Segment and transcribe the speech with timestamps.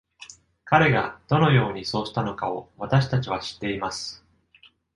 [0.65, 4.25] 彼がどのようにそうしたのかを私たちは知っています。